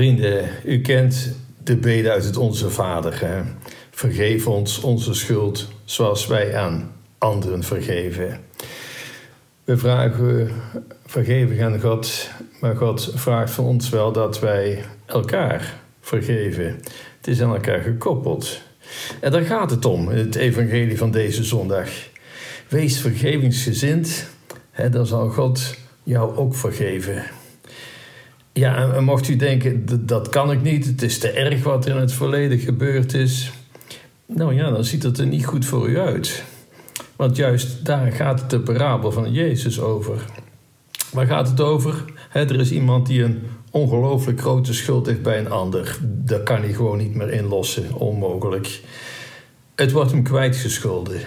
[0.00, 3.44] Vrienden, u kent de bede uit het Onze Vader.
[3.90, 8.40] Vergeef ons onze schuld zoals wij aan anderen vergeven.
[9.64, 10.50] We vragen
[11.06, 16.66] vergeven aan God, maar God vraagt van ons wel dat wij elkaar vergeven.
[17.16, 18.60] Het is aan elkaar gekoppeld.
[19.20, 21.88] En daar gaat het om het evangelie van deze zondag.
[22.68, 24.26] Wees vergevingsgezind,
[24.70, 27.39] hè, dan zal God jou ook vergeven.
[28.52, 31.94] Ja, en mocht u denken, dat kan ik niet, het is te erg wat er
[31.94, 33.52] in het verleden gebeurd is.
[34.26, 36.44] Nou ja, dan ziet het er niet goed voor u uit.
[37.16, 40.24] Want juist daar gaat het de parabel van Jezus over.
[41.12, 42.04] Waar gaat het over?
[42.32, 45.98] er is iemand die een ongelooflijk grote schuld heeft bij een ander.
[46.02, 48.80] Dat kan hij gewoon niet meer inlossen, onmogelijk.
[49.74, 51.20] Het wordt hem kwijtgescholden.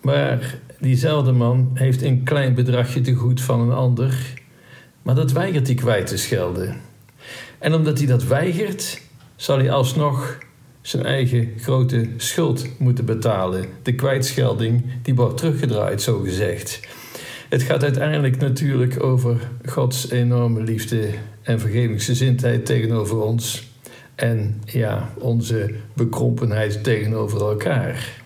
[0.00, 4.37] Maar diezelfde man heeft een klein bedragje te goed van een ander
[5.02, 6.76] maar dat weigert hij kwijt te schelden.
[7.58, 9.00] En omdat hij dat weigert,
[9.36, 10.38] zal hij alsnog
[10.80, 13.64] zijn eigen grote schuld moeten betalen.
[13.82, 16.80] De kwijtschelding die wordt teruggedraaid, zo gezegd.
[17.48, 21.08] Het gaat uiteindelijk natuurlijk over Gods enorme liefde
[21.42, 23.66] en vergevingsgezindheid tegenover ons.
[24.14, 28.22] En ja, onze bekrompenheid tegenover elkaar.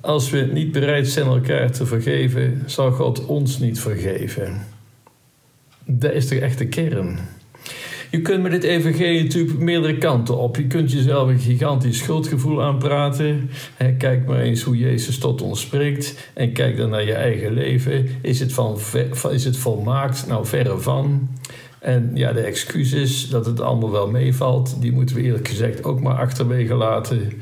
[0.00, 4.78] Als we niet bereid zijn elkaar te vergeven, zal God ons niet vergeven
[5.98, 7.18] dat is de kern.
[8.10, 10.56] Je kunt met dit evangelie natuurlijk meerdere kanten op.
[10.56, 13.50] Je kunt jezelf een gigantisch schuldgevoel aanpraten.
[13.98, 16.30] Kijk maar eens hoe Jezus tot ons spreekt.
[16.34, 18.08] En kijk dan naar je eigen leven.
[18.22, 18.78] Is het, van,
[19.30, 20.26] is het volmaakt?
[20.26, 21.28] Nou, verre van.
[21.78, 26.00] En ja, de excuses dat het allemaal wel meevalt, die moeten we eerlijk gezegd ook
[26.00, 27.32] maar achterwege laten.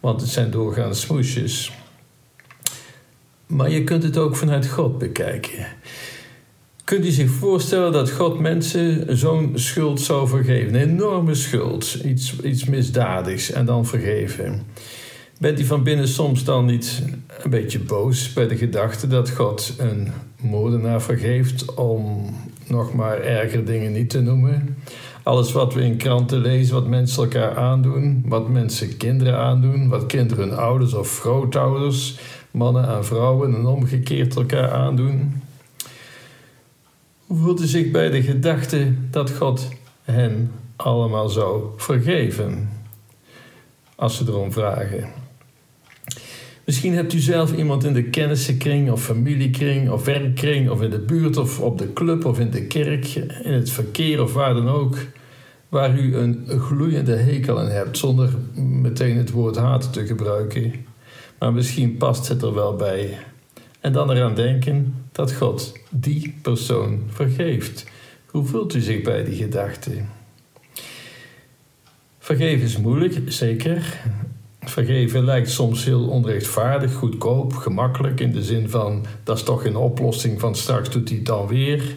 [0.00, 1.72] Want het zijn doorgaans smoesjes.
[3.46, 5.66] Maar je kunt het ook vanuit God bekijken.
[6.84, 10.74] Kunt u zich voorstellen dat God mensen zo'n schuld zou vergeven?
[10.74, 14.62] Een enorme schuld, iets, iets misdadigs en dan vergeven.
[15.38, 17.02] Bent u van binnen soms dan niet
[17.42, 20.08] een beetje boos bij de gedachte dat God een
[20.40, 22.24] moordenaar vergeeft om
[22.68, 24.76] nog maar erger dingen niet te noemen?
[25.22, 30.06] Alles wat we in kranten lezen, wat mensen elkaar aandoen, wat mensen kinderen aandoen, wat
[30.06, 32.18] kinderen ouders of grootouders,
[32.50, 35.42] mannen aan vrouwen en omgekeerd elkaar aandoen.
[37.28, 39.68] U zich bij de gedachte dat God
[40.02, 42.68] hen allemaal zou vergeven?
[43.94, 45.08] Als ze erom vragen.
[46.64, 50.98] Misschien hebt u zelf iemand in de kennissenkring of familiekring of werkkring of in de
[50.98, 54.68] buurt of op de club of in de kerk, in het verkeer of waar dan
[54.68, 54.96] ook,
[55.68, 60.72] waar u een gloeiende hekel aan hebt zonder meteen het woord haat te gebruiken.
[61.38, 63.18] Maar misschien past het er wel bij.
[63.80, 67.84] En dan eraan denken dat God die persoon vergeeft.
[68.26, 69.90] Hoe voelt u zich bij die gedachte?
[72.18, 74.00] Vergeven is moeilijk, zeker.
[74.60, 79.76] Vergeven lijkt soms heel onrechtvaardig, goedkoop, gemakkelijk in de zin van dat is toch een
[79.76, 81.96] oplossing van straks doet hij het dan weer.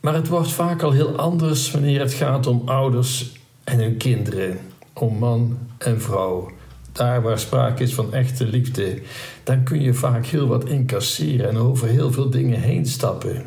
[0.00, 3.32] Maar het wordt vaak al heel anders wanneer het gaat om ouders
[3.64, 4.58] en hun kinderen,
[4.92, 6.50] om man en vrouw
[6.98, 8.98] daar waar sprake is van echte liefde,
[9.42, 13.42] dan kun je vaak heel wat incasseren en over heel veel dingen heen stappen.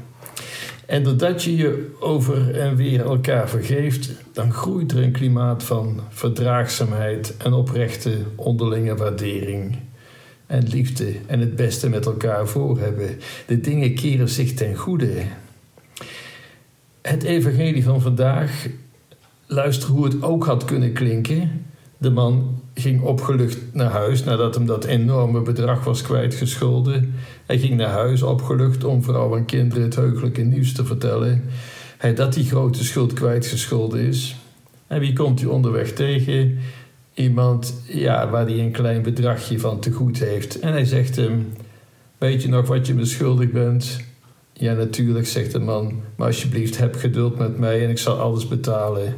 [0.85, 5.99] En doordat je je over en weer elkaar vergeeft, dan groeit er een klimaat van
[6.09, 9.77] verdraagzaamheid en oprechte onderlinge waardering.
[10.47, 13.19] En liefde en het beste met elkaar voor hebben.
[13.45, 15.11] De dingen keren zich ten goede.
[17.01, 18.67] Het evangelie van vandaag,
[19.45, 21.65] luister hoe het ook had kunnen klinken.
[21.97, 27.13] De man ging opgelucht naar huis nadat hem dat enorme bedrag was kwijtgescholden.
[27.45, 31.43] Hij ging naar huis opgelucht om vrouw en kinderen het heugelijke nieuws te vertellen.
[31.97, 34.35] Hij dat die grote schuld kwijtgescholden is.
[34.87, 36.57] En wie komt u onderweg tegen?
[37.13, 40.59] Iemand ja, waar hij een klein bedragje van te goed heeft.
[40.59, 41.53] En hij zegt hem:
[42.17, 43.99] Weet je nog wat je me schuldig bent?
[44.53, 48.47] Ja, natuurlijk, zegt de man, maar alsjeblieft heb geduld met mij en ik zal alles
[48.47, 49.15] betalen.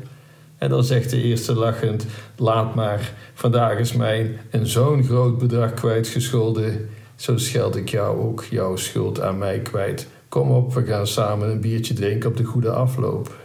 [0.64, 2.06] En dan zegt de eerste lachend:
[2.36, 6.90] Laat maar, vandaag is mij een zo'n groot bedrag kwijtgescholden.
[7.16, 10.08] Zo scheld ik jou ook jouw schuld aan mij kwijt.
[10.30, 13.36] Kom op, we gaan samen een biertje drinken op de goede afloop.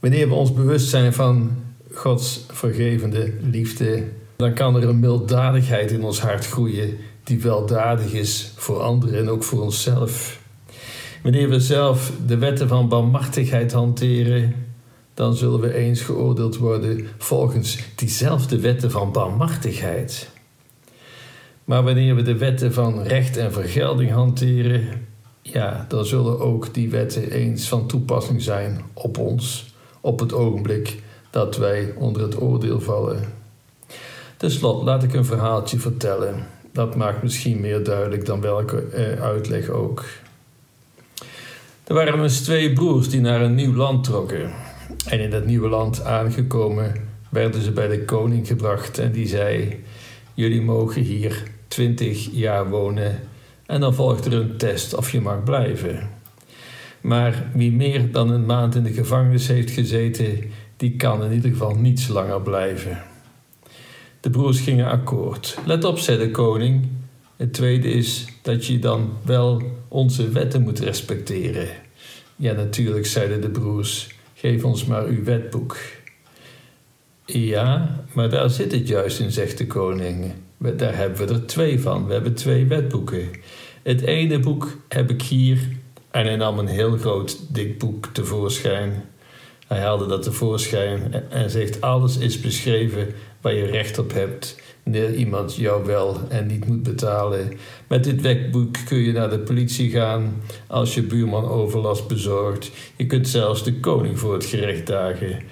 [0.00, 1.50] Wanneer we ons bewust zijn van
[1.92, 4.04] Gods vergevende liefde,
[4.36, 9.28] dan kan er een milddadigheid in ons hart groeien die weldadig is voor anderen en
[9.28, 10.41] ook voor onszelf.
[11.22, 14.54] Wanneer we zelf de wetten van barmhartigheid hanteren,
[15.14, 20.30] dan zullen we eens geoordeeld worden volgens diezelfde wetten van barmhartigheid.
[21.64, 25.06] Maar wanneer we de wetten van recht en vergelding hanteren,
[25.42, 31.02] ja, dan zullen ook die wetten eens van toepassing zijn op ons op het ogenblik
[31.30, 33.24] dat wij onder het oordeel vallen.
[34.36, 36.46] Ten slot laat ik een verhaaltje vertellen.
[36.72, 40.04] Dat maakt misschien meer duidelijk dan welke eh, uitleg ook.
[41.92, 44.50] Er waren eens twee broers die naar een nieuw land trokken.
[45.06, 46.92] En in dat nieuwe land aangekomen
[47.28, 49.80] werden ze bij de koning gebracht en die zei:
[50.34, 53.20] Jullie mogen hier twintig jaar wonen
[53.66, 56.08] en dan volgt er een test of je mag blijven.
[57.00, 60.38] Maar wie meer dan een maand in de gevangenis heeft gezeten,
[60.76, 63.02] die kan in ieder geval niets langer blijven.
[64.20, 65.58] De broers gingen akkoord.
[65.66, 66.88] Let op, zei de koning.
[67.36, 71.81] Het tweede is dat je dan wel onze wetten moet respecteren.
[72.36, 74.08] Ja, natuurlijk, zeiden de broers.
[74.34, 75.76] Geef ons maar uw wetboek.
[77.24, 80.32] Ja, maar daar zit het juist in, zegt de koning.
[80.58, 82.06] Daar hebben we er twee van.
[82.06, 83.30] We hebben twee wetboeken.
[83.82, 85.58] Het ene boek heb ik hier
[86.10, 89.04] en hij nam een heel groot dik boek tevoorschijn.
[89.66, 93.08] Hij haalde dat tevoorschijn en zegt: Alles is beschreven
[93.42, 97.52] waar je recht op hebt, wanneer iemand jou wel en niet moet betalen.
[97.88, 102.70] Met dit wetboek kun je naar de politie gaan als je buurman overlast bezorgt.
[102.96, 105.42] Je kunt zelfs de koning voor het gerecht dagen.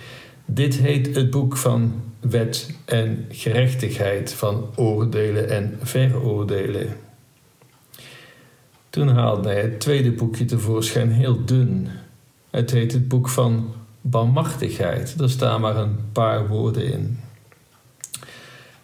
[0.45, 6.97] Dit heet het boek van wet en gerechtigheid, van oordelen en veroordelen.
[8.91, 11.89] Toen haalde hij het tweede boekje tevoorschijn heel dun.
[12.51, 15.21] Het heet het boek van barmachtigheid.
[15.21, 17.19] Er staan maar een paar woorden in.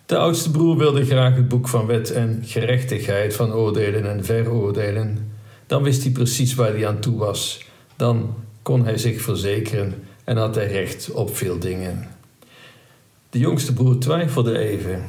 [0.06, 5.30] De oudste broer wilde graag het boek van wet en gerechtigheid, van oordelen en veroordelen.
[5.66, 7.64] Dan wist hij precies waar hij aan toe was.
[7.96, 9.94] Dan kon hij zich verzekeren
[10.24, 12.08] en had hij recht op veel dingen.
[13.30, 15.04] De jongste broer twijfelde even.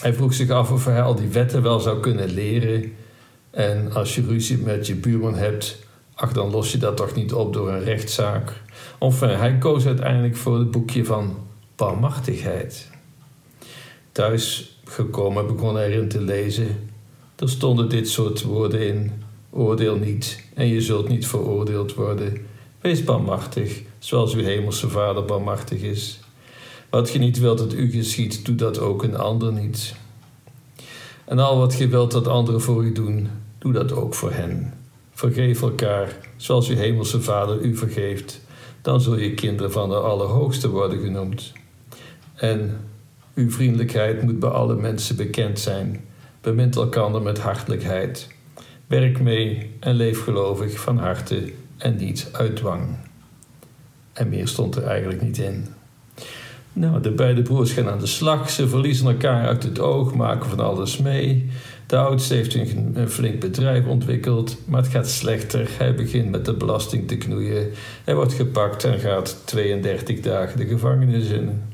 [0.00, 2.92] Hij vroeg zich af of hij al die wetten wel zou kunnen leren.
[3.50, 5.78] En als je ruzie met je buurman hebt,
[6.14, 8.52] ach, dan los je dat toch niet op door een rechtszaak.
[8.98, 11.36] Of hij koos uiteindelijk voor het boekje van
[11.76, 12.96] barmachtigheid.
[14.18, 16.90] Thuis gekomen begon erin te lezen.
[17.36, 19.12] Er stonden dit soort woorden in:
[19.50, 22.46] Oordeel niet en je zult niet veroordeeld worden.
[22.80, 26.20] Wees barmachtig, zoals uw hemelse Vader barmachtig is.
[26.90, 29.94] Wat je niet wilt dat u geschiet, doe dat ook een ander niet.
[31.24, 33.28] En al wat je wilt dat anderen voor u doen,
[33.58, 34.74] doe dat ook voor hen.
[35.12, 38.40] Vergeef elkaar, zoals uw hemelse Vader u vergeeft.
[38.82, 41.52] Dan zul je kinderen van de Allerhoogste worden genoemd.
[42.34, 42.87] En
[43.38, 46.00] uw vriendelijkheid moet bij alle mensen bekend zijn.
[46.40, 48.28] Bemint elkander met hartelijkheid.
[48.86, 52.96] Werk mee en leef gelovig van harte en niet uit dwang.
[54.12, 55.66] En meer stond er eigenlijk niet in.
[56.72, 58.50] Nou, de beide broers gaan aan de slag.
[58.50, 61.50] Ze verliezen elkaar uit het oog, maken van alles mee.
[61.86, 65.68] De oudste heeft een, flink bedrijf ontwikkeld, maar het gaat slechter.
[65.78, 67.70] Hij begint met de belasting te knoeien.
[68.04, 71.67] Hij wordt gepakt en gaat 32 dagen de gevangenis in.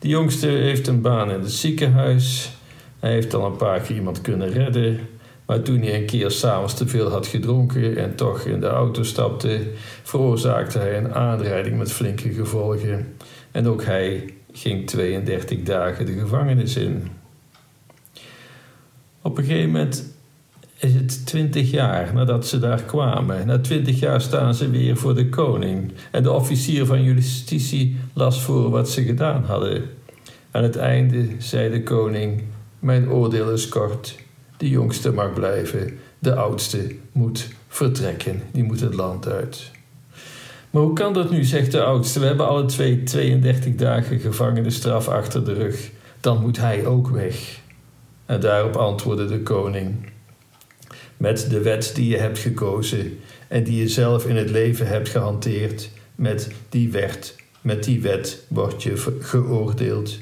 [0.00, 2.50] De jongste heeft een baan in het ziekenhuis.
[2.98, 5.00] Hij heeft al een paar keer iemand kunnen redden.
[5.46, 9.02] Maar toen hij een keer s'avonds te veel had gedronken en toch in de auto
[9.02, 9.60] stapte,
[10.02, 13.14] veroorzaakte hij een aanrijding met flinke gevolgen.
[13.50, 17.08] En ook hij ging 32 dagen de gevangenis in.
[19.22, 20.14] Op een gegeven moment
[20.78, 23.46] is het 20 jaar nadat ze daar kwamen.
[23.46, 25.92] Na 20 jaar staan ze weer voor de koning.
[26.10, 29.82] En de officier van justitie las voor wat ze gedaan hadden.
[30.50, 32.42] Aan het einde zei de koning:
[32.78, 34.16] Mijn oordeel is kort.
[34.56, 35.98] De jongste mag blijven.
[36.18, 38.42] De oudste moet vertrekken.
[38.52, 39.70] Die moet het land uit.
[40.70, 42.20] Maar hoe kan dat nu, zegt de oudste.
[42.20, 45.90] We hebben alle twee 32 dagen gevangenisstraf achter de rug.
[46.20, 47.60] Dan moet hij ook weg.
[48.26, 49.94] En daarop antwoordde de koning:
[51.16, 55.08] Met de wet die je hebt gekozen en die je zelf in het leven hebt
[55.08, 60.18] gehanteerd, met die wet, met die wet word je geoordeeld.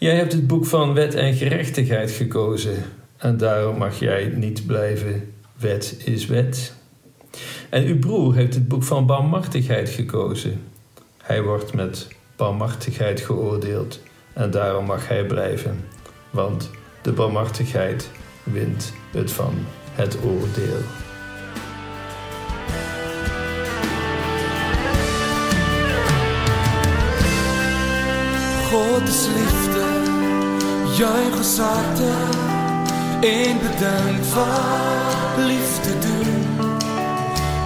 [0.00, 2.84] Jij hebt het boek van wet en gerechtigheid gekozen
[3.16, 5.32] en daarom mag jij niet blijven.
[5.56, 6.74] Wet is wet.
[7.70, 10.60] En uw broer heeft het boek van barmhartigheid gekozen.
[11.22, 14.00] Hij wordt met barmhartigheid geoordeeld
[14.32, 15.84] en daarom mag hij blijven,
[16.30, 16.70] want
[17.02, 18.10] de barmhartigheid
[18.42, 19.54] wint het van
[19.94, 20.80] het oordeel.
[28.70, 29.79] God is liefde,
[31.00, 32.12] Juig gesagte
[33.20, 36.68] en bedink wat liefde doen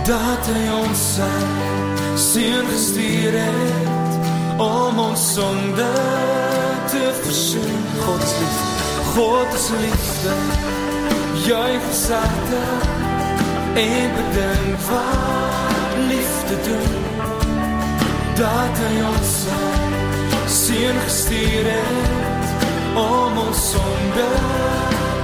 [0.06, 1.30] Dat hy ons sy
[2.14, 5.88] seun gestuur het Om ons sonde
[6.92, 7.80] te versoen.
[8.04, 8.68] God is liefde,
[9.16, 10.34] God is liefde.
[11.48, 12.62] Juig gesagte
[13.82, 16.94] en bedink wat liefde doen
[18.38, 19.64] Dat hy ons sy
[20.60, 22.23] seun gestuur het
[22.96, 24.36] almal sonder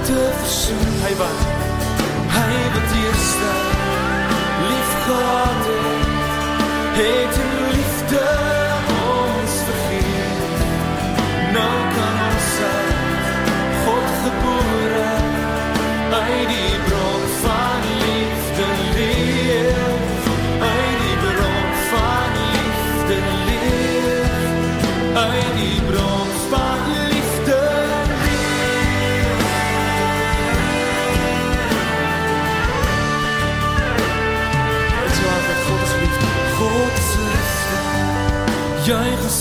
[0.03, 0.95] te versoen.
[1.05, 1.39] Hy wat
[2.35, 3.80] hy wat eerste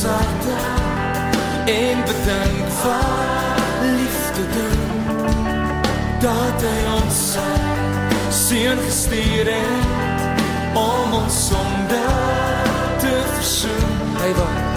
[0.01, 0.57] sagte
[1.67, 5.03] en bedink wat liefde doen
[6.21, 7.21] dat hy ons
[8.29, 10.41] seën gestuur het
[10.75, 12.03] om ons sonde
[12.99, 13.95] te versoen.
[14.23, 14.70] Hy was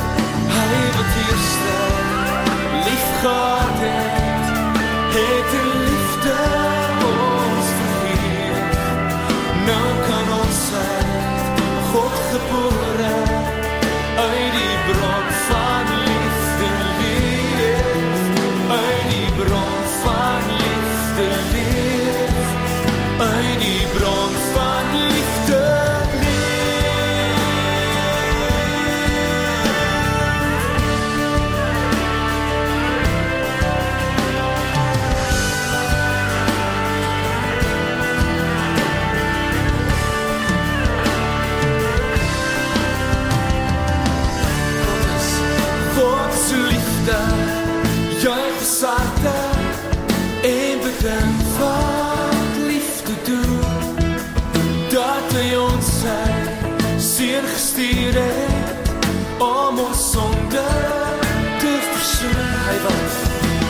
[60.54, 63.02] de versnijden.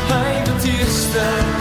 [0.08, 1.53] Hij dat hier staan.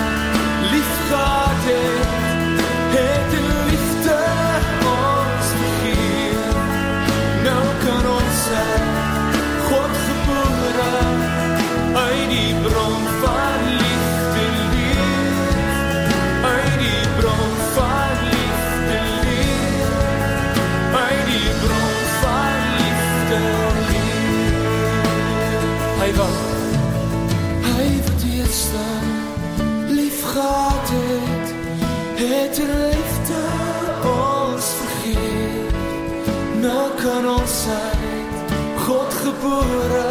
[39.41, 40.05] gebore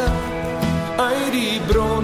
[0.97, 2.00] eh, uit die bron.